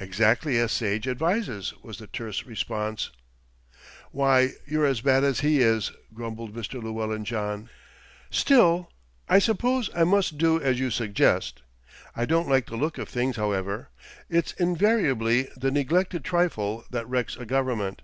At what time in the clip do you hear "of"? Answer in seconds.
12.98-13.08